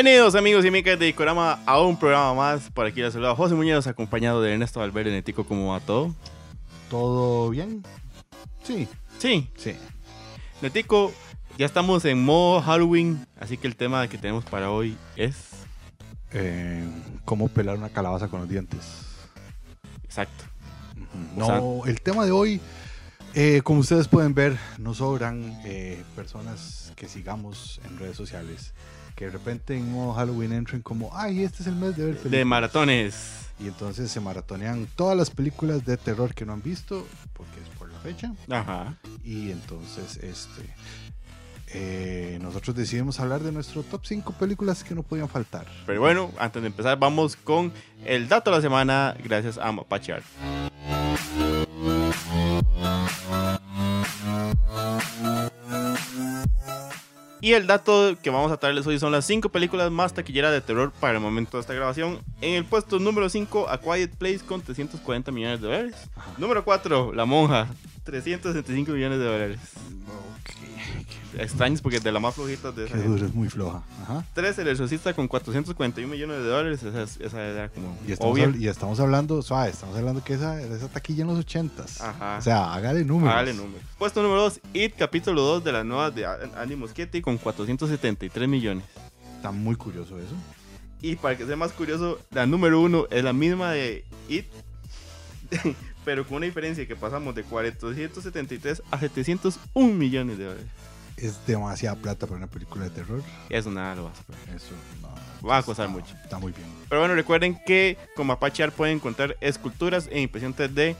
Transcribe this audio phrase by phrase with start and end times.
[0.00, 2.70] Bienvenidos amigos y amigas de Dicorama a un programa más.
[2.70, 5.42] Por aquí les saluda José Muñoz acompañado de Ernesto Valverde Netico.
[5.42, 6.14] ¿Cómo va todo?
[6.88, 7.82] ¿Todo bien?
[8.62, 8.86] Sí,
[9.18, 9.74] Sí, sí.
[10.62, 11.12] Netico,
[11.56, 15.34] ya estamos en modo Halloween, así que el tema que tenemos para hoy es...
[16.30, 16.88] Eh,
[17.24, 19.02] ¿Cómo pelar una calabaza con los dientes?
[20.04, 20.44] Exacto.
[21.34, 22.60] No, O el tema de hoy,
[23.34, 28.74] eh, como ustedes pueden ver, no sobran eh, personas que sigamos en redes sociales
[29.18, 32.14] que de repente en modo Halloween entren como, ay, este es el mes de ver
[32.14, 32.30] películas.
[32.30, 33.48] De maratones.
[33.58, 37.68] Y entonces se maratonean todas las películas de terror que no han visto, porque es
[37.76, 38.32] por la fecha.
[38.48, 38.96] Ajá.
[39.24, 40.72] Y entonces, este,
[41.66, 45.66] eh, nosotros decidimos hablar de nuestro top 5 películas que no podían faltar.
[45.84, 47.72] Pero bueno, antes de empezar vamos con
[48.04, 50.24] el dato de la semana gracias a Mapache Art.
[57.40, 60.60] Y el dato que vamos a traerles hoy son las 5 películas más taquilleras de
[60.60, 62.18] terror para el momento de esta grabación.
[62.40, 65.94] En el puesto número 5, A Quiet Place con 340 millones de dólares.
[66.36, 67.68] Número 4, La Monja,
[68.12, 69.58] 365 millones de dólares.
[71.36, 73.02] Extraños porque es de la más flojita de Qué esa.
[73.06, 73.82] duro, es muy floja.
[74.02, 74.24] Ajá.
[74.32, 76.82] 3, El Exorcista con 441 millones de dólares.
[76.82, 78.52] Esa, es- esa era como Y estamos, obvia.
[78.58, 82.00] y estamos hablando, suave, estamos hablando que esa, esa taquilla en los 80s.
[82.00, 82.38] Ajá.
[82.38, 83.34] O sea, hágale números.
[83.34, 83.82] Dale número.
[83.98, 88.84] Puesto número 2, It, capítulo 2 de las nuevas de Andy Muschietti con 473 millones.
[89.36, 90.34] Está muy curioso eso.
[91.02, 94.46] Y para que sea más curioso, la número 1 es la misma de It,
[96.08, 100.66] pero con una diferencia que pasamos de 473 a 701 millones de dólares.
[101.18, 103.22] Es demasiada plata para una película de terror.
[103.50, 104.56] Eso nada lo vas a ver.
[104.56, 104.70] Eso
[105.02, 106.16] no, Va a costar mucho.
[106.24, 106.66] Está muy bien.
[106.88, 110.96] Pero bueno, recuerden que con Mapache Art pueden encontrar esculturas en impresión 3D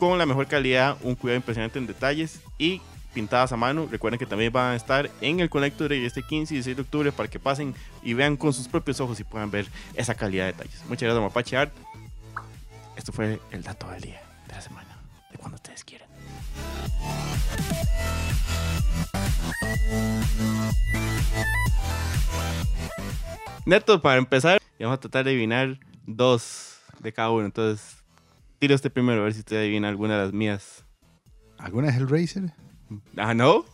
[0.00, 2.82] con la mejor calidad, un cuidado impresionante en detalles y
[3.14, 3.86] pintadas a mano.
[3.88, 7.12] Recuerden que también van a estar en el Connector este 15 y 16 de octubre
[7.12, 7.72] para que pasen
[8.02, 10.82] y vean con sus propios ojos y puedan ver esa calidad de detalles.
[10.88, 11.72] Muchas gracias, Mapache Art.
[12.96, 14.98] Esto fue el dato del día, de la semana,
[15.30, 16.08] de cuando ustedes quieran.
[23.64, 27.46] Neto, para empezar, vamos a tratar de adivinar dos de cada uno.
[27.46, 28.02] Entonces,
[28.58, 30.84] tiro este primero a ver si usted adivina alguna de las mías.
[31.58, 32.52] ¿Alguna Hellraiser?
[33.16, 33.64] Ah, ¿no?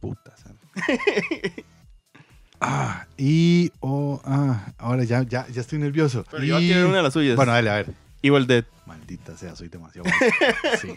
[0.00, 0.58] Puta sal.
[2.60, 3.70] ah, y.
[3.80, 6.24] Oh, ah, ahora ya, ya, ya estoy nervioso.
[6.30, 6.48] Pero y...
[6.48, 7.36] yo voy a tirar una de las suyas.
[7.36, 8.05] Bueno, dale, a ver.
[8.22, 8.64] Evil Dead.
[8.86, 10.08] Maldita sea, soy demasiado.
[10.80, 10.94] sí.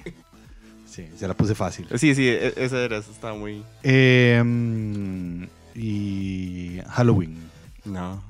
[0.90, 1.88] Sí, se la puse fácil.
[1.98, 3.64] Sí, sí, e- esa era, esa estaba muy...
[3.84, 5.44] Eh, mm,
[5.76, 7.38] y Halloween.
[7.86, 8.24] No.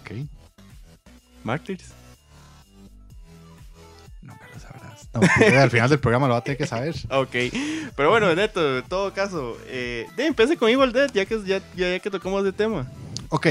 [0.00, 0.10] Ok.
[4.22, 5.08] No me lo sabrás.
[5.14, 6.94] No, pues, al final del programa lo va a tener que saber.
[7.10, 7.34] Ok.
[7.94, 11.58] Pero bueno, Neto, en todo caso, eh, de, empecé con Evil Dead, ya que, ya,
[11.76, 12.86] ya, ya que tocamos de tema.
[13.28, 13.46] Ok,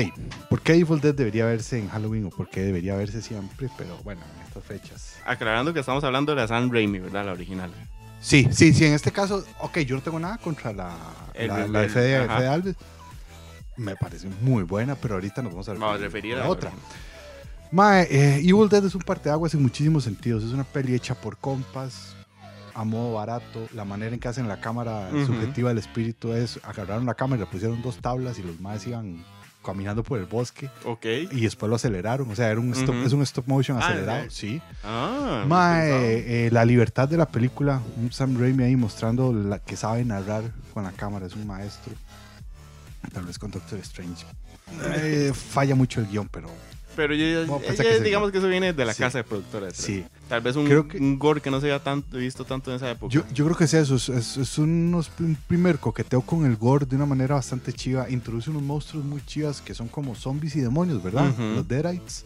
[0.49, 3.69] ¿por qué Evil Dead debería verse en Halloween o por qué debería verse siempre?
[3.77, 5.15] Pero bueno, en estas fechas.
[5.25, 7.25] Aclarando que estamos hablando de la San Raimi, ¿verdad?
[7.25, 7.71] La original.
[8.21, 10.95] Sí, sí, sí, en este caso, ok, yo no tengo nada contra la,
[11.33, 12.37] El- la, el- la de Fede, ajá.
[12.37, 12.75] Fede Alves.
[13.77, 16.71] Me parece muy buena, pero ahorita nos vamos a Vamos a referir a la otra.
[17.71, 20.43] Mae, eh, Evil Dead es un parteaguas en muchísimos sentidos.
[20.45, 22.15] Es una peli hecha por compas,
[22.73, 23.67] a modo barato.
[23.73, 27.47] La manera en que hacen la cámara subjetiva del espíritu es agarraron la cámara, le
[27.47, 29.25] pusieron dos tablas y los más iban
[29.65, 31.05] caminando por el bosque Ok.
[31.31, 32.29] y después lo aceleraron.
[32.29, 34.23] O sea, era un stop, es un stop motion Ah, acelerado.
[34.29, 34.47] ¿sí?
[34.49, 34.61] Sí.
[34.83, 35.43] Ah.
[35.47, 40.05] Mae, eh, la libertad de la película, un Sam Raimi ahí mostrando la, que sabe
[40.05, 40.43] narrar
[40.73, 41.93] con la cámara, es un maestro.
[43.13, 44.25] Tal vez con Doctor Strange.
[44.97, 46.49] Eh, falla mucho el guion, pero
[46.95, 48.99] Pero yo, ya que digamos que eso viene de la Sí.
[49.03, 49.65] casa de productora.
[49.67, 49.83] detrás.
[49.85, 50.05] sí.
[50.29, 52.77] Tal vez un, Creo que- un gore que no se había tanto, visto tanto en
[52.77, 53.13] esa época.
[53.13, 56.85] Yo, yo creo que es eso, es, es- unos, un primer coqueteo con el gore
[56.85, 58.09] de una manera bastante chiva.
[58.09, 61.29] Introduce unos monstruos muy chivas que son como zombies y demonios, ¿verdad?
[61.29, 61.41] Ujú.
[61.57, 62.25] Los Deadites.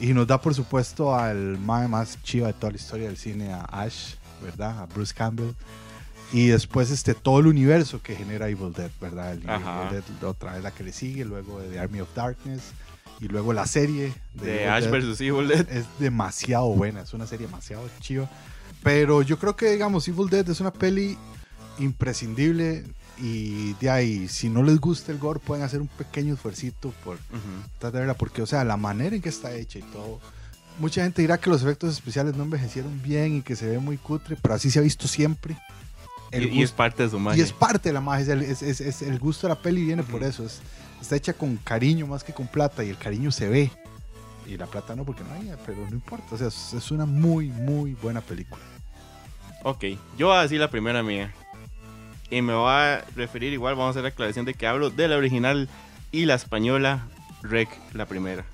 [0.00, 3.52] Y nos da, por supuesto, al mae más chiva de toda la historia del cine,
[3.52, 4.80] a Ash, ¿verdad?
[4.80, 5.52] A Bruce Campbell.
[6.32, 9.32] Y después este, todo el universo que genera Evil Dead, ¿verdad?
[9.34, 9.42] El.
[9.42, 12.62] Evil Dead, otra vez la que le sigue, luego The Army of Darkness.
[13.20, 15.20] Y luego la serie de, de Ash vs.
[15.20, 15.68] Evil Dead.
[15.70, 18.28] es demasiado buena, es una serie demasiado chiva.
[18.82, 21.16] Pero yo creo que, digamos, Evil Dead es una peli
[21.78, 22.84] imprescindible.
[23.16, 27.14] Y de ahí, si no les gusta el gore, pueden hacer un pequeño esfuercito por
[27.14, 27.40] Ujú.
[27.78, 28.14] tratar de verla.
[28.14, 30.18] Porque, o sea, la manera en que está hecha y todo.
[30.80, 33.96] Mucha gente dirá que los efectos especiales no envejecieron bien y que se ve muy
[33.98, 35.56] cutre, pero así se ha visto siempre.
[36.32, 37.44] El Y, y es parte de su y magia.
[37.44, 39.84] es parte de la magia, es el, es- es- es el gusto de la peli
[39.84, 40.24] viene por Ujú.
[40.30, 40.44] eso.
[40.44, 40.60] Es,
[41.04, 43.70] está hecha con cariño más que con plata y el cariño se ve.
[44.46, 46.34] Y la plata no, porque no hay, pero no importa.
[46.34, 48.62] O sea, es, una muy, muy buena película.
[49.62, 49.84] Ok,
[50.18, 51.32] yo voy a decir la primera mía.
[52.30, 55.08] Y me voy a referir igual, vamos a hacer la aclaración de que hablo de
[55.08, 55.68] la original
[56.10, 57.06] y la española
[57.42, 58.44] Rec, la primera.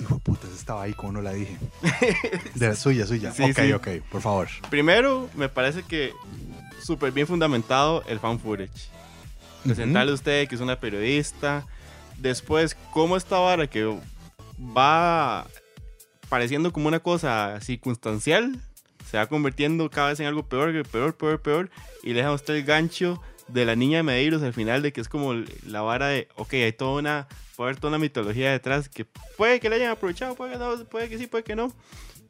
[0.00, 1.56] Hijo de puta, estaba ahí como no la dije.
[2.54, 3.32] De la suya, suya.
[3.32, 3.72] Sí, ok, sí.
[3.72, 4.48] ok, por favor.
[4.70, 6.12] Primero, me parece que
[6.82, 8.95] súper bien fundamentado el fan footage.
[9.66, 11.66] Presentarle a usted que es una periodista.
[12.18, 13.98] Después, cómo esta vara que
[14.58, 15.46] va
[16.28, 18.58] pareciendo como una cosa circunstancial,
[19.10, 21.70] se va convirtiendo cada vez en algo peor, peor, peor, peor.
[22.02, 24.92] Y le deja a usted el gancho de la niña de Medeiros al final, de
[24.92, 25.34] que es como
[25.66, 29.04] la vara de, ok, hay toda una, puede haber toda una mitología detrás que
[29.36, 31.72] puede que la hayan aprovechado, puede que no, puede que sí, puede que no.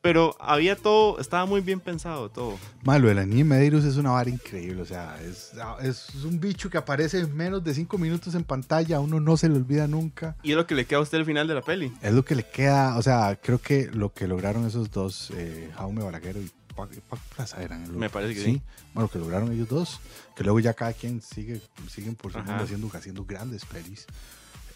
[0.07, 2.57] Pero había todo, estaba muy bien pensado todo.
[2.85, 4.81] Malo, el anime Medeiros es una vara increíble.
[4.81, 8.99] O sea, es, es un bicho que aparece en menos de 5 minutos en pantalla.
[8.99, 10.37] A uno no se le olvida nunca.
[10.45, 11.93] Y es lo que le queda a usted al final de la peli.
[12.03, 12.97] Es lo que le queda.
[12.97, 17.23] O sea, creo que lo que lograron esos dos, eh, Jaume Balaguer y Paco Paco
[17.35, 17.99] Plaza eran.
[17.99, 18.63] Me parece que sí.
[18.95, 19.99] Bueno, que lograron ellos dos.
[20.37, 21.61] Que luego ya cada quien sigue,
[21.91, 24.07] siguen por haciendo, haciendo grandes pelis.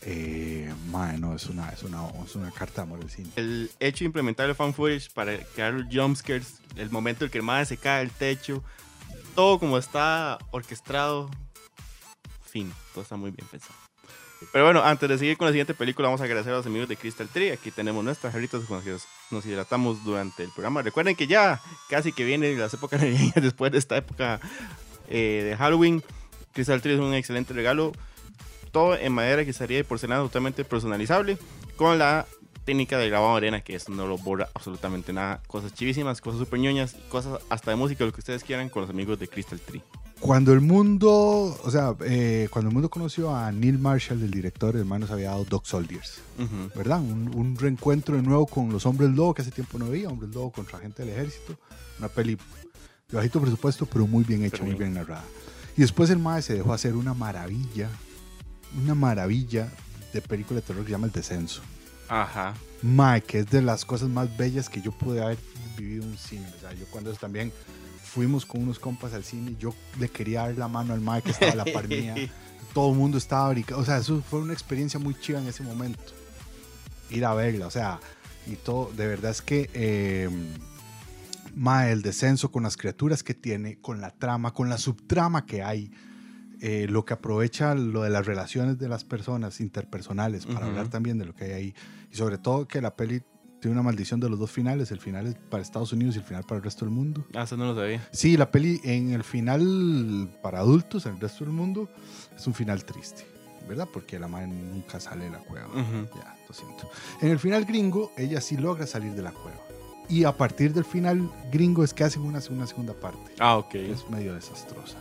[0.03, 3.29] Eh, mae, no, es una, es, una, es una carta de amor cine.
[3.37, 7.39] El hecho de implementar el fan footage para crear los jumpscares, el momento en que
[7.39, 8.65] el madre se cae del techo,
[9.35, 11.31] todo como está orquestado,
[12.43, 13.75] fin, todo está muy bien pensado.
[14.53, 16.89] Pero bueno, antes de seguir con la siguiente película, vamos a agradecer a los amigos
[16.89, 17.53] de Crystal Tree.
[17.53, 18.97] Aquí tenemos nuestras jarritas con las que
[19.31, 20.81] nos hidratamos durante el programa.
[20.81, 21.61] Recuerden que ya
[21.91, 24.41] casi que vienen las épocas navideñas después de esta época
[25.09, 26.03] eh, de Halloween.
[26.55, 27.93] Crystal Tree es un excelente regalo.
[28.73, 31.39] Todo en madera, guisaría y porcelana totalmente personalizable.
[31.77, 32.27] Con la
[32.65, 35.43] técnica de grabado de arena, que eso no lo borra absolutamente nada.
[35.47, 38.91] Cosas chivísimas, cosas super ñoñas, cosas hasta de música, lo que ustedes quieran con los
[38.91, 39.83] amigos de Crystal Tree.
[40.21, 41.11] Cuando el mundo,
[41.65, 45.11] o sea, eh, cuando el mundo conoció a Neil Marshall, el director, el man nos
[45.11, 46.71] había dado Dog Soldiers, Ujú.
[46.79, 47.01] ¿verdad?
[47.01, 50.35] Un, un reencuentro de nuevo con los Hombres Lobo, que hace tiempo no veía, Hombres
[50.35, 51.57] Lobo contra gente del ejército.
[51.99, 52.37] Una peli
[53.09, 54.79] de bajito presupuesto, pero muy bien hecha, muy bien.
[54.79, 55.25] bien narrada.
[55.75, 57.89] Y después el MAE se dejó hacer una maravilla,
[58.77, 59.69] una maravilla
[60.13, 61.63] de película de terror que se llama El Descenso.
[62.09, 62.55] Ajá.
[62.83, 65.39] Mae, que es de las cosas más bellas que yo pude haber
[65.77, 66.47] vivido en un cine.
[66.57, 67.53] O sea, yo cuando también
[68.03, 71.31] fuimos con unos compas al cine, yo le quería dar la mano al Mae que
[71.31, 72.15] estaba a la par mía.
[72.75, 73.81] Todo el mundo estaba brincando.
[73.81, 76.13] O sea, eso fue una experiencia muy chiva en ese momento.
[77.11, 77.99] Ir a verla, o sea,
[78.47, 78.93] y todo.
[78.97, 80.31] De verdad es que, eh,
[81.57, 85.65] Mae, el descenso con las criaturas que tiene, con la trama, con la subtrama que
[85.65, 85.91] hay.
[86.61, 91.19] Eh, lo que aprovecha lo de las relaciones de las personas interpersonales para hablar también
[91.19, 91.75] de lo que hay ahí
[92.11, 93.23] y sobre todo que la peli
[93.61, 96.25] tiene una maldición de los dos finales, el final es para Estados Unidos y el
[96.25, 97.27] final para el resto del mundo.
[97.35, 98.07] Ah, eso no lo sabía.
[98.11, 101.89] Sí, la peli en el final para adultos, en el resto del mundo,
[102.35, 103.27] es un final triste,
[103.69, 103.87] ¿verdad?
[103.93, 105.69] Porque la madre nunca sale de la cueva.
[105.75, 106.91] Ya, lo siento.
[107.21, 109.61] En el final gringo, ella sí logra salir de la cueva.
[110.09, 113.33] Y a partir del final gringo es que hacen una, una segunda parte.
[113.39, 113.75] Ah, ok.
[113.75, 114.97] Es medio desastrosa.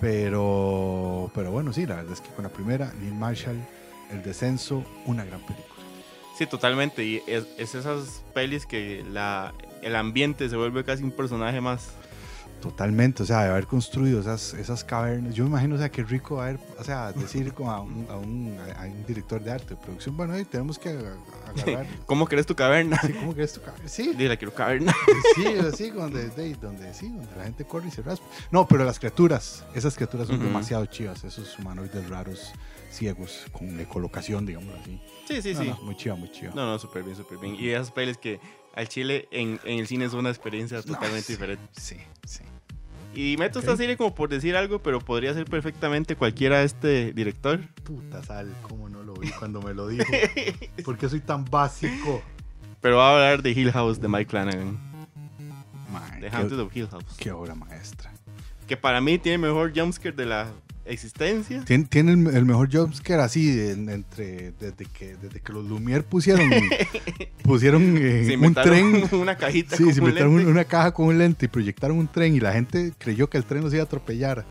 [0.00, 3.58] Pero, pero bueno, sí, la verdad es que con la primera, Neil Marshall,
[4.10, 5.74] El Descenso, una gran película.
[6.36, 7.02] Sí, totalmente.
[7.04, 11.92] Y es, es esas pelis que la, el ambiente se vuelve casi un personaje más.
[12.60, 15.34] Totalmente, o sea, de haber construido esas, esas cavernas.
[15.34, 18.16] Yo me imagino, o sea, qué rico haber, o sea, decir como a un, a
[18.16, 21.16] un, a un director de arte, de producción, bueno, tenemos que ag-
[21.54, 21.86] agarrar.
[22.06, 22.98] ¿Cómo crees tu caverna?
[23.06, 23.88] Sí, ¿cómo que es tu caverna?
[23.88, 24.92] Sí, Dile, quiero caverna.
[25.34, 28.26] sí, así, donde, de- donde, sí, donde la gente corre y se raspa.
[28.50, 32.52] No, pero las criaturas, esas criaturas son demasiado chivas, esos humanoides raros,
[32.90, 35.00] ciegos, con ecolocación, digamos así.
[35.28, 35.68] Sí, sí, No, sí.
[35.68, 36.52] no, muy chiva, muy chiva.
[36.54, 37.54] No, no, súper bien, súper bien.
[37.54, 38.40] Y esas pelis que
[38.74, 41.64] al chile en, en el cine es una experiencia No, totalmente sí, diferente.
[41.80, 42.42] Sí, sí.
[43.16, 43.64] Y meto Ok.
[43.64, 47.60] esta serie como por decir algo, pero podría ser perfectamente cualquiera de este director.
[47.82, 50.04] Puta sal, cómo no lo vi cuando me lo dijo.
[50.84, 52.22] ¿Por qué soy tan básico?
[52.82, 54.78] Pero va a hablar de Hill House de Mike Flanagan.
[55.90, 57.16] Man, The Haunted of Hill House.
[57.18, 58.12] qué obra maestra.
[58.66, 60.48] Que para mí tiene mejor jumpscare de la
[60.86, 61.64] existencia.
[61.64, 66.02] Tiene, tiene el, el mejor jumpscare así, de- entre, desde, que, desde que los Lumière
[66.02, 66.48] pusieron,
[67.42, 69.08] pusieron eh, un tren.
[69.20, 70.46] una cajita Sí, con se un lente.
[70.50, 73.44] una caja con un lente y proyectaron un tren y la gente creyó que el
[73.44, 74.44] tren los iba a atropellar.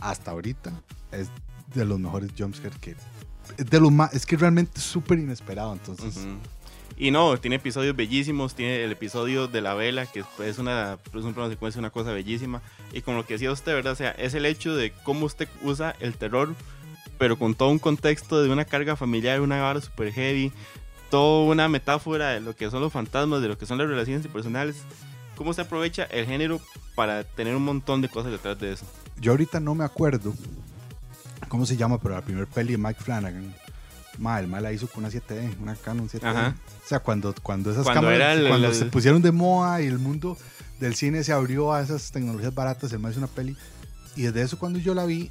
[0.00, 0.72] Hasta ahorita
[1.12, 1.28] es
[1.74, 2.96] de los mejores jumpscares que...
[3.58, 6.18] es De los más, es que realmente es súper inesperado, entonces...
[6.96, 8.54] Y no, tiene episodios bellísimos.
[8.54, 12.12] Tiene el episodio de la vela, que es una, es un plano secuencia, una cosa
[12.12, 12.62] bellísima.
[12.92, 13.92] Y con lo que decía usted, ¿verdad?
[13.92, 16.54] O sea, es el hecho de cómo usted usa el terror,
[17.18, 20.52] pero con todo un contexto de una carga familiar, una vara super heavy,
[21.10, 24.26] toda una metáfora de lo que son los fantasmas, de lo que son las relaciones
[24.28, 24.76] personales.
[25.36, 26.60] Cómo se aprovecha el género
[26.94, 28.86] para tener un montón de cosas detrás de eso.
[29.20, 30.32] Yo ahorita no me acuerdo
[31.48, 33.54] cómo se llama, pero la primera peli de Mike Flanagan,
[34.18, 36.24] ma, el mal la hizo con una 7D, una Canon 7D.
[36.30, 36.54] Ajá.
[36.84, 39.86] O sea, cuando, cuando esas Cuando cámaras, el- cuando el- se pusieron de moda y
[39.86, 40.36] el mundo
[40.80, 43.56] del cine se abrió a esas tecnologías baratas, el mal hizo una peli.
[44.16, 45.30] Y desde eso cuando yo la vi,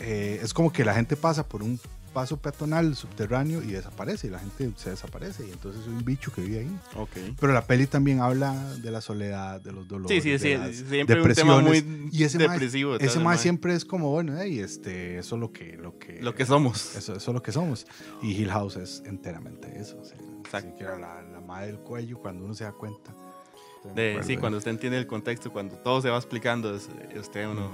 [0.00, 1.78] eh, es como que la gente pasa por un
[2.12, 6.32] paso peatonal subterráneo y desaparece, y la gente se desaparece, y entonces es un bicho
[6.32, 6.78] que vive ahí.
[6.96, 7.10] Ok.
[7.38, 10.22] Pero la peli también habla de la soledad, de los dolores.
[10.22, 10.84] Sí, sí, de sí.
[10.88, 12.92] Siempre un tema muy y ese depresivo.
[12.92, 16.20] detrás Ese más siempre es como, bueno, hey, este, eso es lo que, lo que,
[16.20, 16.96] Lo que somos.
[16.96, 17.86] eso, eso es lo que somos.
[18.22, 19.98] Y Hill House es enteramente eso.
[20.00, 20.70] O sea, Exacto.
[20.70, 23.14] siquiera la, la madre del cuello cuando uno se da cuenta.
[23.84, 26.88] Me De, acuerdo sí, cuando usted entiende el contexto, cuando todo se va explicando, es-
[27.18, 27.70] usted uno...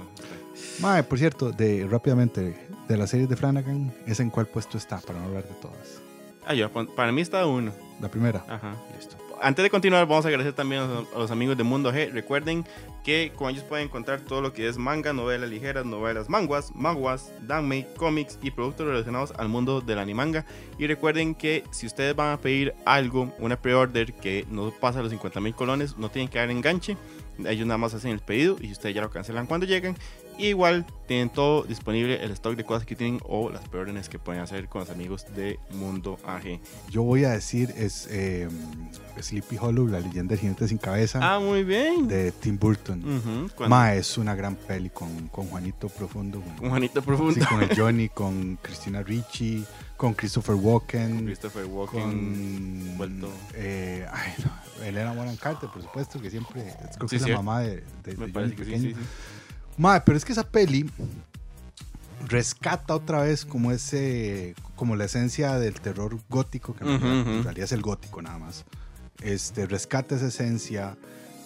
[0.79, 4.99] Mae, por cierto, de, rápidamente, de las series de Flanagan, ¿esa en cuál puesto está?
[4.99, 6.01] Para no hablar de todas.
[6.45, 7.71] Ah, yo, para mí está uno.
[7.99, 8.43] La primera.
[8.47, 8.75] Ajá.
[8.95, 9.17] Listo.
[9.41, 12.11] Antes de continuar, vamos a agradecer también a los, amigos de Mundo G.
[12.11, 12.65] Recuerden
[13.03, 17.31] que con ellos pueden encontrar todo lo que es manga, novelas ligeras, novelas manguas, manguas,
[17.41, 20.45] danmei, cómics y productos relacionados al mundo del animanga.
[20.79, 25.11] Y recuerden que si ustedes van a pedir algo, una pre-order que no pasa los
[25.11, 26.97] 50 mil colones, no tienen que dar enganche.
[27.45, 29.95] Ellos nada más hacen el pedido y ustedes ya lo cancelan cuando llegan.
[30.37, 34.41] Igual tienen todo disponible, el stock de cosas que tienen o las preórdenes que pueden
[34.41, 36.59] hacer con los amigos de Mundo AG.
[36.91, 38.47] Yo voy a decir es eh,
[39.19, 42.07] Sleepy Hollow, la leyenda del jinete sin cabeza, Ah, muy bien.
[42.07, 42.99] de Tim Burton.
[42.99, 46.41] Ujú, cuando- Mae, es una gran peli con, con Juanito Profundo.
[46.41, 47.33] con- Juanito profundo.
[47.33, 49.63] Sí, con el Johnny, con Christina Ricci,
[49.95, 52.01] con Christopher Walken, Christopher Walken.
[52.01, 53.29] con vuelto.
[53.55, 56.61] eh, ay, no, Elena Bonham Carter, por supuesto, que siempre
[56.95, 58.95] creo que Sí, es la mamá de, de- de Johnny pequeño.
[59.77, 60.89] Mae, pero es que esa peli
[62.27, 67.21] rescata otra vez como ese, como la esencia del terror gótico, que en, Ujú, realidad,
[67.21, 67.37] ujú.
[67.37, 68.65] en realidad es el gótico nada más.
[69.21, 70.97] Este, rescata esa esencia,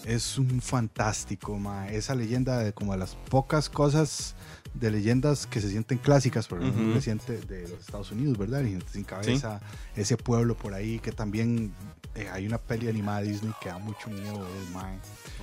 [0.05, 1.95] es un fantástico, mae.
[1.95, 4.35] esa leyenda de como de las pocas cosas
[4.73, 8.63] de leyendas que se sienten clásicas, pero muy reciente de los Estados Unidos, ¿verdad?
[8.63, 9.59] Jinete sin cabeza,
[9.95, 11.73] ese pueblo por ahí que también
[12.15, 14.98] eh, hay una peli animada de Disney que da mucho miedo, es, mae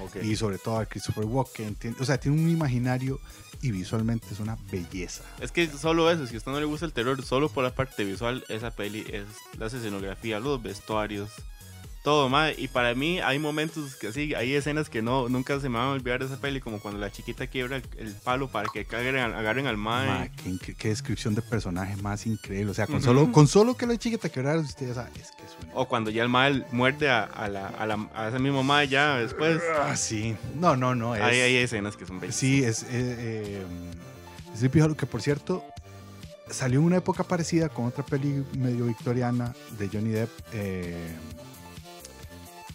[0.05, 0.17] Ok.
[0.23, 1.75] y sobre todo a Christopher Walken.
[1.77, 3.19] tiene- o sea, tiene un imaginario
[3.61, 5.25] y visualmente es una belleza.
[5.41, 7.75] Es que solo eso, si a usted no le gusta el terror, solo por la
[7.75, 9.25] parte visual, esa peli es
[9.59, 11.31] la escenografía, los vestuarios,
[12.09, 12.55] todo, madre.
[12.57, 15.89] Y para mí hay momentos que sí, hay escenas que no nunca se me van
[15.89, 18.81] a olvidar de esa peli, como cuando la chiquita quiebra el, el palo para que
[18.81, 20.07] agarren, agarren al mae.
[20.07, 20.29] Ma,
[20.79, 22.71] qué, descripción de personaje más increíble.
[22.71, 25.43] O sea, con, solo, con solo que la chiquita quebrara, usted ya sabe, es que
[25.45, 28.39] es una- O cuando ya el mae muerde a, a la, a, la, a ese
[28.39, 29.61] mismo mae ya después.
[29.83, 30.35] Ah, sí.
[30.59, 31.15] No, no, no.
[31.15, 32.35] Es, Hay, hay escenas que son bellas.
[32.35, 32.85] Sí, es.
[32.85, 33.63] Eh, eh,
[34.97, 35.63] que por cierto,
[36.51, 40.31] salió en una época parecida con otra peli medio victoriana de Johnny Depp.
[40.55, 40.97] eh,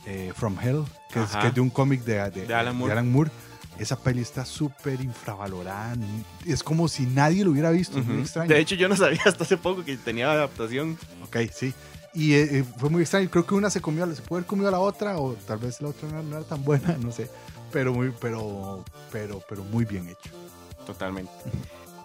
[0.05, 3.01] eh, From Hell, que es, que es de un cómic de, de- De Alan Moore.
[3.03, 3.31] Moore.
[3.79, 5.95] Esa peli está súper infravalorada.
[6.45, 7.97] Es como si nadie lo hubiera visto.
[8.03, 8.47] Muy extraño.
[8.49, 10.97] De hecho, yo no sabía hasta hace poco que tenía adaptación.
[11.23, 11.73] Ok, sí.
[12.13, 13.27] Y eh, eh, fue muy extraño.
[13.31, 15.81] Creo que una se comió, se puede haber comido a la otra, o tal vez
[15.81, 17.29] la otra no, no era tan buena, no sé.
[17.71, 20.29] Pero muy, pero, pero, pero muy bien hecho.
[20.85, 21.31] Totalmente.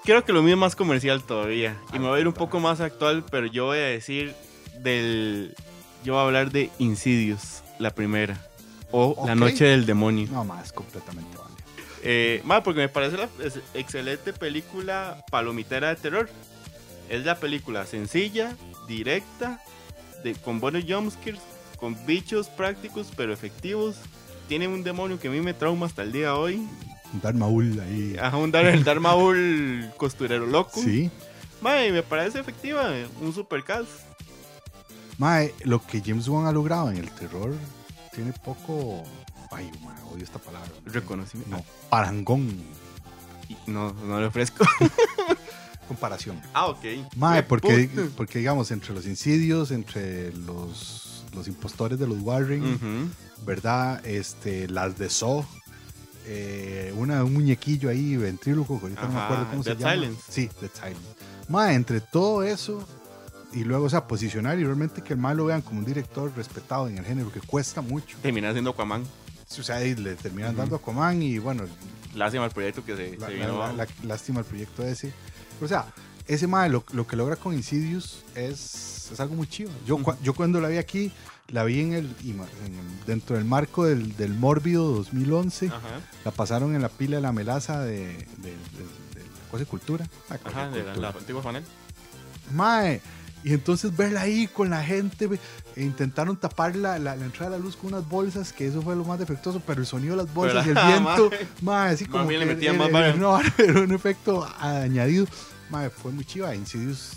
[0.04, 1.76] Creo que lo mío es más comercial todavía.
[1.92, 4.34] Y me voy a ir un poco más actual, pero yo voy a decir
[4.80, 5.54] del.
[6.02, 8.37] Yo voy a hablar de Insidious, la primera.
[8.90, 9.35] O La.
[9.35, 10.28] Noche del Demonio.
[10.30, 11.54] No, más completamente vale.
[12.02, 16.28] Eh, más porque me parece la es- excelente película palomitera de terror.
[17.08, 18.54] Es la película sencilla,
[18.87, 19.61] directa,
[20.23, 21.40] de, con buenos jumpscares,
[21.78, 23.97] con bichos prácticos pero efectivos.
[24.49, 26.68] Tiene un demonio que a mí me trauma hasta el día de hoy.
[27.23, 28.16] Dar Maul ahí.
[28.20, 30.80] Ajá, un Dar- el Darth Maul costurero loco.
[30.82, 31.11] Sí.
[31.61, 33.88] Mae, me parece efectiva, un super cast.
[35.18, 37.52] Mae, lo que James Wan ha logrado en el terror
[38.14, 39.02] tiene poco.
[39.50, 40.70] Ay, mae, odio esta palabra.
[40.87, 41.56] Reconocimiento.
[41.56, 42.48] No, parangón.
[43.66, 44.64] No, no le ofrezco.
[45.88, 46.40] Comparación.
[46.52, 46.84] ah, ok.
[47.16, 53.10] Mae, porque, porque digamos, entre los incidios, entre los, los impostores de los Warren.
[53.46, 54.04] ¿verdad?
[54.04, 55.44] Este, las de Saw.
[56.26, 59.94] eh, una, un muñequillo ahí, ventríloco, ahorita no me Ajá, acuerdo cómo Dead se llama.
[59.94, 60.22] Silence.
[60.28, 61.00] Sí, Dead Silence.
[61.48, 62.87] Mae, entre todo eso,
[63.52, 66.30] y luego, o sea, posicionar y realmente que el mal lo vean como un director
[66.36, 68.16] respetado en el género, que cuesta mucho.
[68.22, 69.04] Terminé siendo Aquaman.
[69.58, 71.64] O sea, y le terminan dando a Coman y bueno,
[72.14, 73.76] Lástima al proyecto que se, la, se la- vino la- abajo.
[73.76, 75.12] la- lástima el proyecto ese.
[75.62, 75.86] O sea,
[76.26, 79.70] ese mae lo, lo que logra con Insidious es, es algo muy chido.
[79.86, 81.10] Yo, yo cuando la vi aquí,
[81.48, 85.68] la vi en el, en el- dentro del marco del, del Mórbido 2011.
[85.68, 85.78] Ajá,
[86.26, 89.66] La pasaron en la pila de la melaza de, de, de- de la Cosa de
[89.66, 90.06] Cultura.
[90.28, 91.12] Ah, ajá, de de la, Cultura.
[91.12, 91.64] la antigua panel.
[92.52, 93.00] Mae,
[93.45, 95.28] y entonces verla ahí con la gente,
[95.76, 98.83] e intentaron tapar la, la- la entrada de la luz con unas bolsas, que eso
[98.83, 101.30] fue lo más defectuoso, pero el sonido de las bolsas y el viento,
[101.62, 103.12] mae, así Más como bien le que metían más vara.
[103.14, 105.26] no, era un efecto añadido.
[105.71, 107.12] Mae, fue muy chiva, Insidious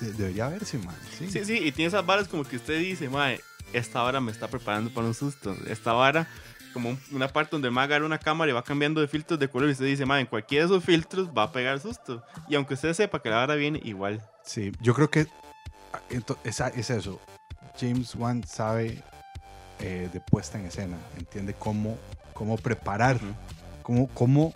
[0.00, 0.96] de- debería verse, mae.
[1.18, 1.30] Sí.
[1.30, 3.40] Sí, sí, y tiene esas varas como que usted dice, mae,
[3.72, 5.54] esta vara me está preparando para un susto.
[5.68, 6.26] Esta vara
[6.72, 9.38] como un- una parte donde el mae agarra una cámara y va cambiando de filtros
[9.38, 12.24] de color y usted dice, mae, en cualquiera de esos filtros va a pegar susto.
[12.48, 14.20] Y aunque usted sepa que la vara viene, igual.
[14.44, 15.26] Sí, yo creo que
[15.92, 17.20] ah, ento- es, es eso.
[17.78, 19.02] James Wan sabe
[19.78, 21.96] eh, de puesta en escena, entiende cómo,
[22.34, 23.18] cómo preparar,
[23.82, 24.52] cómo, cómo,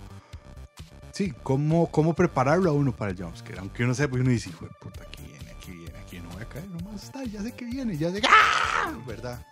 [1.12, 3.58] sí, cómo, cómo prepararlo a uno para el jumpscare.
[3.60, 6.28] Aunque uno sepa y uno dice, hijo de puta, aquí viene, aquí viene, aquí no
[6.30, 8.28] voy a caer, nomás está, ya sé que viene, ya sé que...
[8.30, 8.92] ¡Ah!
[9.06, 9.44] ¿Verdad?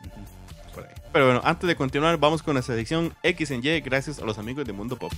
[0.74, 0.94] Por ahí.
[1.12, 4.38] Pero bueno, antes de continuar, vamos con la selección X en Y, gracias a los
[4.38, 5.12] amigos de Mundo Pop.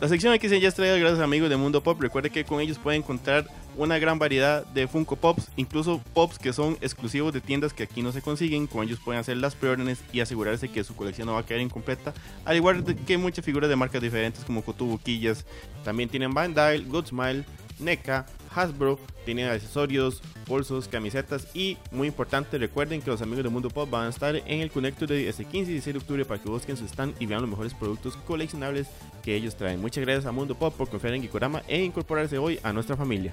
[0.00, 2.00] La sección X en Y es traída gracias a amigos de Mundo Pop.
[2.00, 6.54] Recuerde que con ellos puede encontrar una gran variedad de Funko Pops, incluso Pops que
[6.54, 8.66] son exclusivos de tiendas que aquí no se consiguen.
[8.66, 11.60] Con ellos pueden hacer las preórdenes y asegurarse que su colección no va a quedar
[11.60, 12.14] incompleta.
[12.46, 15.44] Al igual que muchas figuras de marcas diferentes como Cotubuquillas.
[15.84, 17.44] También tienen Bandai, Good Smile,
[17.78, 23.70] NECA, Hasbro, tienen accesorios, bolsos, camisetas y muy importante recuerden que los amigos de Mundo
[23.70, 26.42] Pop van a estar en el Connector de este 15 y 16 de octubre para
[26.42, 28.88] que busquen su stand y vean los mejores productos coleccionables
[29.22, 29.80] que ellos traen.
[29.80, 33.32] Muchas gracias a Mundo Pop por confiar en Gikorama e incorporarse hoy a nuestra familia.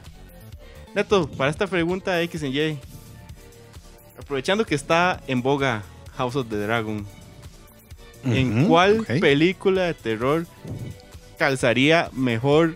[0.93, 2.79] Neto, para esta pregunta de X en Y,
[4.19, 5.83] aprovechando que está en boga
[6.15, 7.05] House of the Dragon,
[8.23, 10.45] ¿en Ujú, cuál película de terror
[11.37, 12.75] calzaría mejor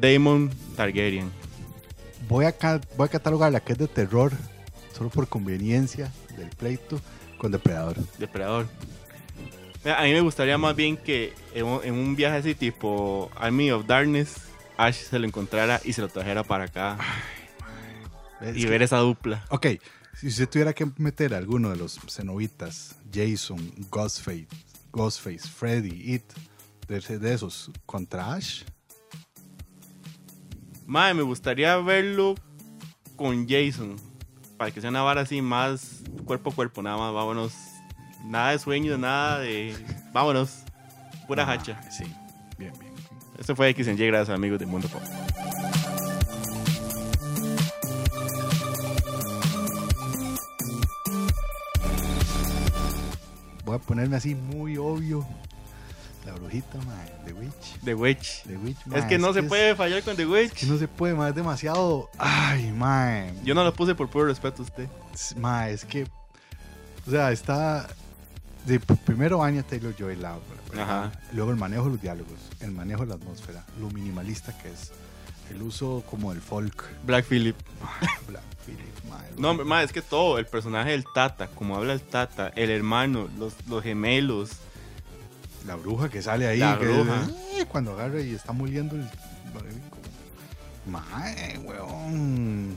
[0.00, 1.37] Damon Targaryen?
[2.28, 2.54] Voy a,
[2.96, 4.32] voy a catalogar la que es de terror,
[4.94, 7.00] solo por conveniencia del pleito,
[7.38, 7.96] con Depredador.
[8.18, 8.66] Depredador.
[9.84, 14.34] A mí me gustaría más bien que en un, viaje así tipo Army of Darkness,
[14.76, 16.98] Ash se lo encontrara y se lo trajera para acá
[18.40, 19.44] Es y que- ver esa dupla.
[19.50, 19.66] Ok,
[20.14, 24.48] si usted tuviera que meter a alguno de los cenobitas, Jason, Ghostface,
[24.92, 26.24] Ghostface, Freddy, It,
[26.88, 28.64] de, de esos, contra Ash,
[30.88, 32.34] Madre, me gustaría verlo
[33.14, 33.96] con Jason.
[34.56, 37.52] Para que sea una vara así más cuerpo a cuerpo, nada más, vámonos.
[38.24, 39.76] Nada de sueños, nada de.
[40.14, 40.62] Vámonos.
[41.26, 41.78] Pura ah, hacha.
[41.90, 42.04] Sí,
[42.56, 42.94] bien, bien.
[43.38, 45.02] Esto fue X en Y, gracias amigos de Mundo Pop.
[53.66, 55.26] Voy a ponerme así muy obvio.
[56.38, 57.80] Brujita, mae, The Witch.
[57.84, 58.42] The Witch.
[58.44, 60.52] The Witch, Es que no se puede fallar con The Witch.
[60.52, 62.08] Que no se puede, mae, es demasiado.
[62.18, 63.32] Ay, mae.
[63.44, 64.88] Yo no lo puse por puro respeto a usted.
[65.36, 66.06] Mae, es que.
[67.06, 67.86] O sea, está.
[68.66, 70.36] de- primero Anya Taylor Joy la
[70.78, 71.10] Ajá.
[71.32, 74.92] Luego el manejo de los diálogos, el manejo de la atmósfera, lo minimalista que es,
[75.50, 76.84] el uso como del folk.
[77.04, 77.56] Black Phillip.
[78.28, 79.64] Black Phillip, mae, No, mae.
[79.64, 83.54] ma, es que todo, el personaje del Tata, como habla el Tata, el hermano, los,
[83.66, 84.50] los gemelos.
[85.66, 86.58] La bruja que sale ahí.
[86.60, 87.26] La que- bruja.
[87.58, 89.04] eh, cuando agarra y está moliendo el.
[90.86, 92.74] Mae, weón.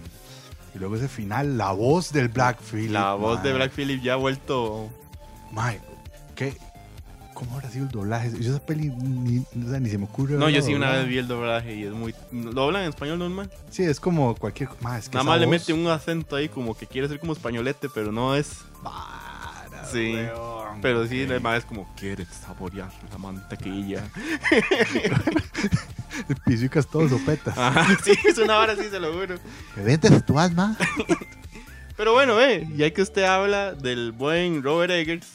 [0.76, 2.92] Y luego ese final, la voz del Black Phillip.
[2.92, 3.54] La voz de.
[3.54, 4.90] Black Phillip ya ha vuelto.
[5.52, 5.80] Mae,
[6.36, 6.58] ¿qué?
[7.34, 8.32] ¿Cómo habrá sido el doblaje?
[8.40, 10.36] Yo esa peli ni, sea, ni se me ocurre.
[10.36, 12.14] No, yo sí una vez vi el doblaje y es muy.
[12.32, 13.50] ¿Lo hablan en español normal?
[13.70, 14.70] Sí, es como cualquier.
[14.82, 17.34] Mae, es que Nada más le mete un acento ahí como que quiere ser como
[17.34, 18.58] españolete, pero no es.
[18.84, 20.51] Para, Sí, weón.
[20.82, 21.30] Pero sí, Ok.
[21.32, 24.04] además es como quiere saborear la mantequilla.
[26.30, 27.58] El pisicas todo sopetas.
[27.58, 29.36] Ajá, sí, es una hora así, se lo juro.
[29.76, 30.76] ¿Me vendes tu alma?
[31.98, 35.28] Pero bueno, ve, ya que usted habla del buen Robert Eggers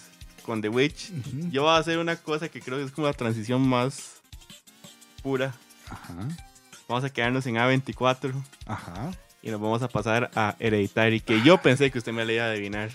[0.45, 1.11] con The Witch,
[1.51, 4.21] yo voy a hacer una cosa que creo que es como la transición más
[5.23, 5.55] pura.
[5.89, 6.15] Ajá.
[6.89, 8.33] Vamos a quedarnos en A24
[8.67, 9.11] Ajá.
[9.43, 12.45] y nos vamos a pasar a Hereditary, que yo pensé que usted me le iba
[12.45, 12.91] a adivinar.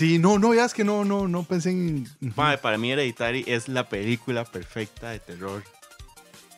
[0.00, 2.08] Sí, no, no, ya es que no, no, no pensé en.
[2.34, 5.62] Madre, para mí Hereditary es la película perfecta de terror.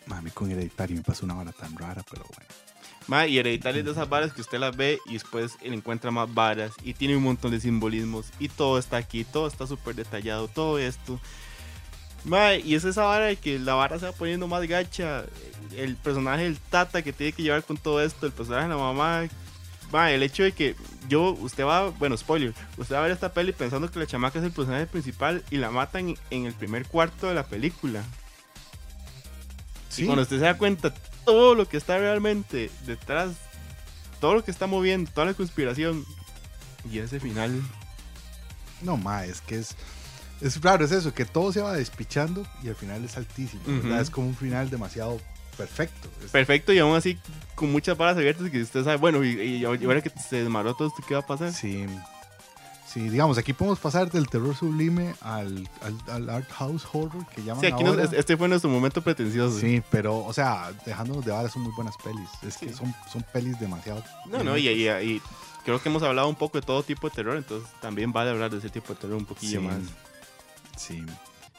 [0.06, 2.48] Mami, con Hereditary me pasó una hora tan rara, pero bueno.
[3.08, 6.32] Madre, y Hereditary es de esas varas que usted las ve y después encuentra más
[6.32, 10.46] varas y tiene un montón de simbolismos y todo está aquí, todo está súper detallado,
[10.46, 11.18] todo esto.
[12.22, 15.24] Madre, y es esa vara de que la vara se va poniendo más gacha.
[15.76, 18.76] El personaje del Tata que tiene que llevar con todo esto, el personaje de la
[18.76, 19.24] mamá.
[19.92, 20.74] Madre, el hecho de que
[21.08, 24.38] yo, usted va, bueno, spoiler, usted va a ver esta peli pensando que la chamaca
[24.38, 28.02] es el personaje principal y la matan en el primer cuarto de la película.
[29.90, 30.02] Sí.
[30.02, 33.32] Y cuando usted se da cuenta todo lo que está realmente detrás,
[34.20, 36.04] todo lo que está moviendo, toda la conspiración
[36.90, 37.60] y ese final.
[38.80, 39.76] No, ma, es que es.
[40.40, 43.62] Es raro, es eso, que todo se va despichando y al final es altísimo.
[43.94, 45.20] Es como un final demasiado
[45.56, 46.08] perfecto.
[46.30, 47.18] Perfecto y aún así
[47.54, 50.88] con muchas varas abiertas que usted sabe, bueno, y, y ahora que se desmaró todo
[50.88, 51.52] esto, ¿qué va a pasar?
[51.52, 51.86] Sí.
[52.86, 57.42] Sí, digamos, aquí podemos pasar del terror sublime al, al, al art house horror que
[57.42, 58.10] llaman Sí, aquí nos- ahora.
[58.18, 59.58] este fue nuestro momento pretencioso.
[59.58, 62.28] Sí, pero, o sea, dejándonos de vara son muy buenas pelis.
[62.46, 64.04] Es que son, son pelis demasiado.
[64.28, 65.22] No, no, y, y- y
[65.64, 68.50] creo que hemos hablado un poco de todo tipo de terror, entonces también vale hablar
[68.50, 69.66] de ese tipo de terror un poquillo Sí.
[69.66, 69.78] más.
[70.76, 71.02] Sí.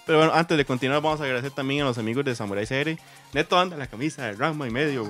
[0.05, 2.97] Pero bueno, antes de continuar, vamos a agradecer también a los amigos de Samurai CR.
[3.33, 5.05] Neto anda en la camisa de Rama y medio.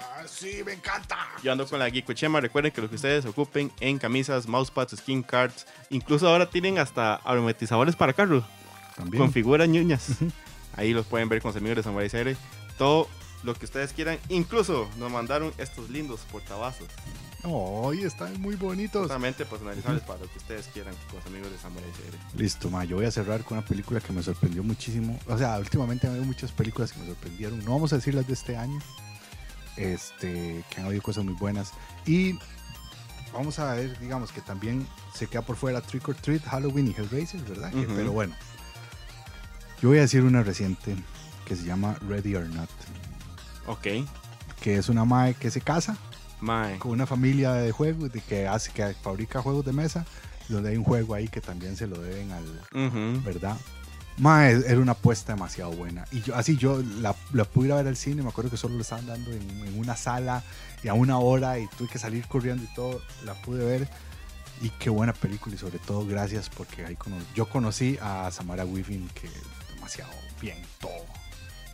[0.00, 1.18] Ah, sí, me encanta.
[1.42, 2.40] Yo ando con la Geeko Chema.
[2.40, 7.16] Recuerden que lo que ustedes ocupen en camisas, mousepads, skin cards, incluso ahora tienen hasta
[7.16, 8.44] aromatizadores para carros
[8.96, 9.22] También.
[9.22, 10.08] con figuras ñuñas.
[10.76, 12.34] Ahí los pueden ver con los amigos de Samurai CR.
[12.78, 13.06] Todo
[13.42, 14.18] lo que ustedes quieran.
[14.30, 16.88] Incluso nos mandaron estos lindos portavasos.
[17.44, 19.02] Ay, están muy bonitos.
[19.02, 21.88] Totalmente personalizables para lo que ustedes quieran con los amigos de Samurai.
[22.36, 25.18] Listo, ma, yo voy a cerrar con una película que me sorprendió muchísimo.
[25.28, 27.64] O sea, últimamente han habido muchas películas que me sorprendieron.
[27.64, 28.78] No vamos a decir las de este año,
[29.76, 31.72] este, que han habido cosas muy buenas.
[32.06, 32.36] Y
[33.32, 37.00] vamos a ver, digamos que también se queda por fuera Trick or Treat, Halloween y
[37.00, 37.70] Hellraiser, ¿verdad?
[37.72, 38.34] Pero bueno,
[39.80, 40.96] yo voy a decir una reciente
[41.44, 42.68] que se llama Ready or Not,
[43.66, 43.86] Ok.
[44.60, 45.96] que es una mae que se casa
[46.40, 46.78] Mae.
[46.78, 50.06] con una familia de juegos, que hace, que fabrica juegos de mesa,
[50.48, 52.44] donde hay un juego ahí que también se lo deben al.
[53.24, 53.56] ¿verdad?
[54.18, 56.04] Ma, es- era una apuesta demasiado buena.
[56.10, 58.56] Y yo, así yo la, la pude ir a ver al cine, me acuerdo que
[58.56, 60.42] solo lo estaban dando en, en una sala
[60.82, 63.88] y a una hora y tuve que salir corriendo y todo, la pude ver.
[64.60, 68.64] Y qué buena película y sobre todo gracias porque ahí cono- yo conocí a Samara
[68.64, 69.30] Weaving que
[69.74, 70.90] demasiado bien todo.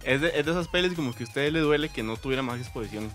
[0.03, 2.43] Es de, es de esas pelis como que a ustedes le duele que no tuviera
[2.43, 3.11] más exposición.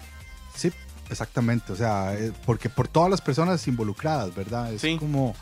[0.56, 0.72] Sí,
[1.10, 4.72] exactamente, o sea, eh, porque por todas las personas involucradas, ¿verdad?
[4.74, 4.98] Es Sí.
[4.98, 5.36] como,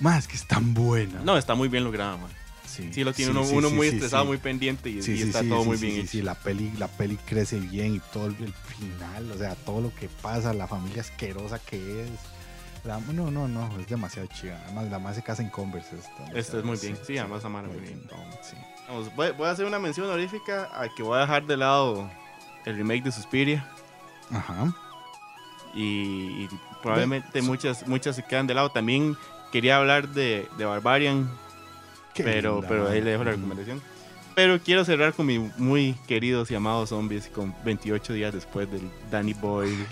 [0.00, 1.20] más que es tan buena.
[1.24, 2.30] No, está muy bien lograda, man.
[2.66, 5.92] sí, Sí, lo tiene sí, uno, muy estresado, muy pendiente y, está todo muy bien
[5.94, 6.10] sí, hecho.
[6.10, 9.94] sí, la peli, la peli crece bien y todo el, final, o sea, todo lo
[9.94, 12.10] que pasa, la familia asquerosa que es.
[12.84, 14.60] La- no, no, no, es demasiado chida.
[14.66, 15.96] Además, la más se casa en Converse.
[16.34, 16.96] Esto es muy bien.
[17.06, 18.02] Sí, además Samara muy bien.
[18.42, 18.56] Sí.
[18.88, 22.08] Vamos, voy, voy a hacer una mención honorífica a que voy a dejar de lado
[22.66, 23.66] el remake de Suspiria.
[24.30, 24.72] Ajá.
[25.76, 26.48] Y, y
[26.82, 28.70] probablemente su- muchas, muchas se quedan de lado.
[28.70, 29.16] También
[29.52, 31.30] quería hablar de, de Barbarian,
[32.14, 33.82] Qué pero, linda, pero ahí le dejo la recomendación.
[34.34, 38.90] Pero quiero cerrar con mis muy queridos y amados zombies con 28 días después del
[39.10, 39.86] Danny Boyle.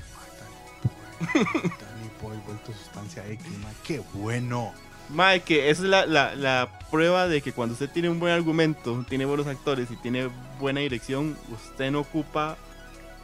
[1.32, 4.72] Danny Boy vuelto sustancia X, man, qué bueno.
[5.10, 8.32] Mae, que esa es la, la, la prueba de que cuando usted tiene un buen
[8.32, 12.56] argumento, tiene buenos actores y tiene buena dirección, usted no ocupa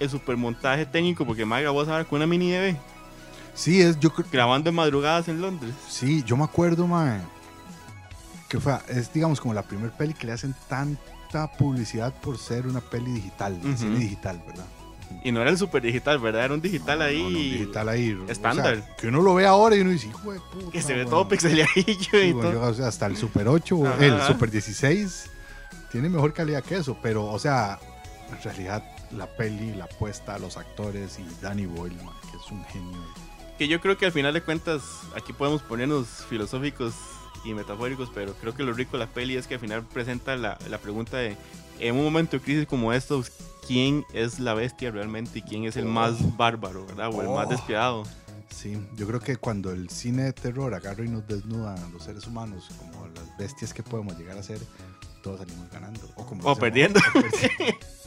[0.01, 2.77] el supermontaje técnico porque Mae grabó esa con una mini DV,
[3.55, 5.75] Sí, es, yo creo, grabando en madrugadas en Londres.
[5.89, 7.23] sí, yo me acuerdo, man,
[8.49, 12.67] que fue, es digamos como la primer peli que le hacen tanta publicidad por ser
[12.67, 13.77] una peli digital, Ujú.
[13.77, 14.65] cine digital, ¿verdad?
[15.25, 16.45] Y no era el super digital, ¿verdad?
[16.45, 17.23] Era un digital No, ahí.
[17.23, 18.13] no, no, digital ahí.
[18.13, 18.97] o sea, estándar.
[18.97, 20.71] que uno lo ve ahora y uno dice, hijo de puta.
[20.71, 21.11] Que se ve weón".
[21.11, 22.53] todo pixeleadillo Sí, y bueno, todo.
[22.53, 24.05] yo, o sea, hasta el Super 8, o Ajá.
[24.07, 25.27] el Super 16,
[25.91, 26.97] tiene mejor calidad que eso.
[27.03, 27.79] Pero, o sea,
[28.31, 32.65] en realidad, la peli, la apuesta, los actores y Danny Boyle, man, que es un
[32.67, 32.99] genio.
[33.59, 34.83] Que yo creo que al final de cuentas,
[35.17, 36.95] aquí podemos ponernos filosóficos
[37.45, 40.37] y metafóricos, pero creo que lo rico de la peli es que al final presenta
[40.37, 41.37] la, la pregunta de,
[41.79, 43.31] en un momento de crisis como estos,
[43.67, 47.11] ¿quién es la bestia realmente y quién es el más bárbaro, ¿verdad?
[47.13, 47.51] O el más Oh.
[47.51, 48.03] despiadado.
[48.51, 52.03] Sí, yo creo que cuando el cine de terror agarra y nos desnuda a los
[52.03, 54.59] seres humanos como las bestias que podemos llegar a ser,
[55.23, 56.01] todos salimos ganando.
[56.17, 56.99] O, como O perdiendo.
[56.99, 57.77] o perdiendo.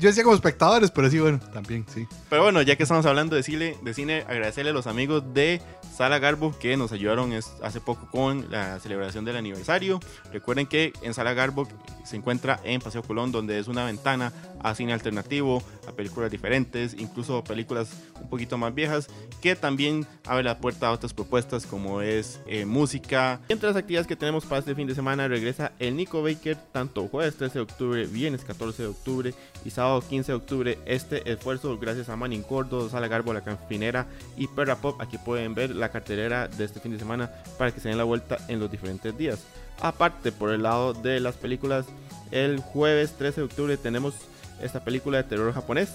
[0.00, 2.06] Yo decía como espectadores, pero sí, bueno, también, sí.
[2.28, 5.60] Pero bueno, ya que estamos hablando de cine, de cine agradecerle a los amigos de
[5.96, 10.00] Sala Garbo que nos ayudaron hace poco con la celebración del aniversario.
[10.32, 11.68] Recuerden que en Sala Garbo
[12.04, 14.32] se encuentra en Paseo Colón, donde es una ventana
[14.64, 19.08] a cine alternativo, a películas diferentes, incluso películas un poquito más viejas,
[19.42, 23.40] que también abre la puerta a otras propuestas como es eh, música.
[23.48, 27.06] Entre las actividades que tenemos para este fin de semana regresa el Nico Baker, tanto
[27.08, 29.34] jueves 13 de octubre, viernes 14 de octubre
[29.66, 30.78] y sábado 15 de octubre.
[30.86, 34.06] Este esfuerzo gracias a Manning Cordo, Sala Garbo, La Canfinera
[34.38, 34.98] y Perra Pop.
[34.98, 38.04] Aquí pueden ver la cartelera de este fin de semana para que se den la
[38.04, 39.44] vuelta en los diferentes días.
[39.82, 41.84] Aparte, por el lado de las películas,
[42.30, 44.14] el jueves 13 de octubre tenemos
[44.60, 45.90] esta película de terror japonés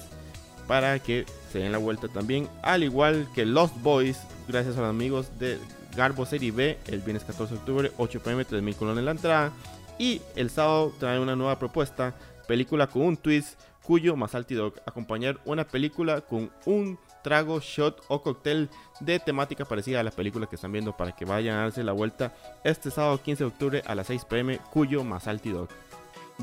[0.67, 2.47] para que se den la vuelta también.
[2.61, 5.57] Al igual que Lost Boys, gracias a los amigos de
[5.95, 9.51] Garbo Serie B, el viernes 14 de octubre, 8 pm, 3000 colones en la entrada.
[9.97, 12.13] Y el sábado trae una nueva propuesta,
[12.47, 18.21] película con un twist, cuyo más Dog acompañar una película con un trago, shot o
[18.21, 18.69] cóctel
[18.99, 21.91] de temática parecida a la película que están viendo para que vayan a darse la
[21.91, 25.69] vuelta este sábado 15 de octubre a las 6 pm, cuyo más Dog.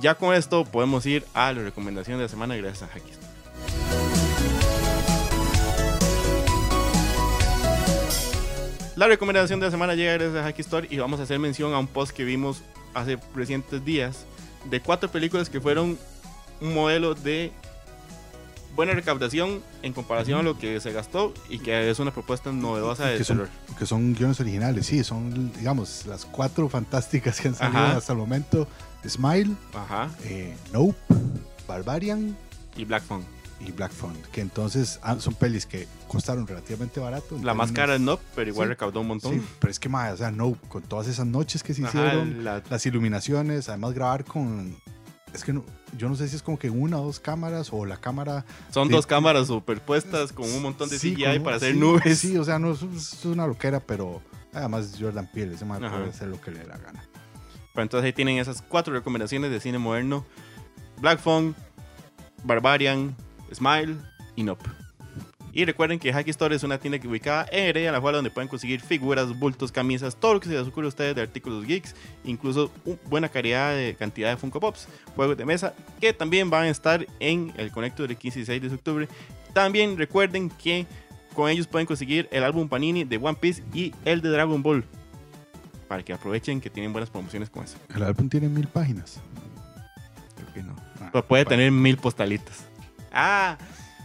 [0.00, 3.18] Ya con esto podemos ir a la recomendación de la semana gracias a Hackis.
[8.94, 11.74] La recomendación de la semana llega gracias a Hacky Store y vamos a hacer mención
[11.74, 12.62] a un post que vimos
[12.94, 14.24] hace recientes días
[14.70, 15.98] de cuatro películas que fueron
[16.60, 17.52] un modelo de
[18.76, 23.06] buena recaudación en comparación a lo que se gastó y que es una propuesta novedosa
[23.06, 23.50] de que son, terror.
[23.78, 27.96] que son guiones originales, sí, son, digamos, las cuatro fantásticas que han salido Ajá.
[27.96, 28.68] hasta el momento.
[29.08, 30.10] Smile, Ajá.
[30.24, 30.96] eh, Nope,
[31.66, 32.36] Barbarian
[32.76, 33.24] Y Black Phone.
[33.60, 37.38] y Black Phone, que entonces ah, son pelis que costaron relativamente barato.
[37.42, 38.70] La más cara es No, pero igual Sí.
[38.70, 39.34] recaudó un montón.
[39.34, 41.88] Sí, pero es que, mae, o sea, Nope, con todas esas noches que se Ajá,
[41.98, 44.76] hicieron, la- las iluminaciones, además grabar con...
[45.36, 45.64] Es que no,
[45.96, 48.88] yo no sé si es como que una o dos cámaras o la cámara son
[48.88, 52.18] dos cámaras superpuestas con un montón de Sí, CGI para hacer sí, nubes.
[52.18, 54.22] Sí, o sea, no es, es una loquera, pero
[54.54, 57.04] además Jordan Peele, ese man puede hacer lo que le dé la gana.
[57.74, 60.24] Pero entonces ahí tienen esas cuatro recomendaciones de cine moderno:
[61.00, 61.54] Black Phone,
[62.42, 63.14] Barbarian,
[63.54, 63.96] Smile
[64.36, 64.64] y Nope.
[65.56, 68.30] Y recuerden que Hacky Store es una tienda que ubicada en Heredia, la cual donde
[68.30, 71.64] pueden conseguir figuras, bultos, camisas, todo lo que se les ocurre a ustedes de artículos
[71.64, 76.50] geeks, incluso una buena calidad de cantidad de Funko Pops, juegos de mesa, que también
[76.50, 79.08] van a estar en el Connector de 15 y 16 de octubre.
[79.54, 80.84] También recuerden que
[81.32, 84.84] con ellos pueden conseguir el álbum Panini de One Piece y el de Dragon Ball.
[85.88, 87.78] Para que aprovechen que tienen buenas promociones con eso.
[87.94, 89.22] El álbum tiene mil páginas.
[90.34, 90.76] Creo que no.
[91.00, 92.66] Ah, Pero puede tener mil postalitas.
[93.10, 93.56] Ah,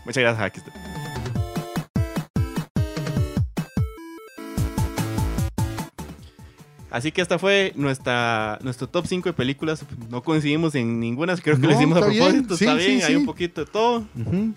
[0.06, 0.62] muchas gracias, Hacky.
[6.92, 9.86] Así que esta fue nuestra, nuestro top 5 de películas.
[10.10, 12.24] No coincidimos en ninguna, creo que No, lo hicimos a está bien.
[12.26, 12.58] propósito.
[12.58, 14.06] Sí, está sí, bien, hay un poquito de todo.
[14.20, 14.54] Ujú.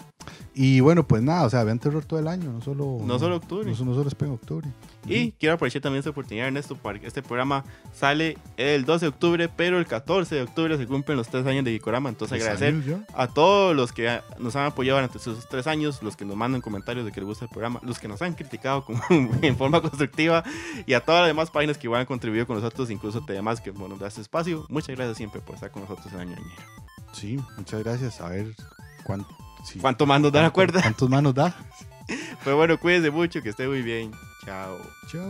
[0.54, 2.98] Y bueno, pues nada, o sea, vean terror todo el año, no solo...
[3.04, 3.64] No solo octubre.
[3.70, 4.68] No, no solo esperen octubre.
[5.06, 9.08] Y quiero aprovechar también esta oportunidad, Ernesto, para que este programa sale el 12 de
[9.08, 12.08] octubre, pero el 14 de octubre se cumplen los tres años de Gikorama.
[12.08, 16.16] Entonces, Pues, agradecer a todos los que nos han apoyado durante esos tres años, los
[16.16, 18.84] que nos mandan comentarios de que les gusta el programa, los que nos han criticado
[18.84, 19.02] como-
[19.42, 20.44] en forma constructiva
[20.86, 23.72] y a todas las demás páginas que igual han contribuido con nosotros, incluso demás que
[23.72, 24.64] bueno, nos da este espacio.
[24.68, 26.62] Muchas gracias siempre por estar con nosotros en Año Añero.
[27.12, 28.20] Sí, muchas gracias.
[28.20, 28.54] A ver
[29.04, 29.28] cuánto...
[29.80, 30.80] ¿Cuántos más nos da la cuerda?
[30.82, 31.54] ¿Cuántos más nos da?
[32.44, 34.12] pues bueno, cuídense mucho, que esté muy bien.
[34.44, 34.78] Chao.
[35.10, 35.24] Chao.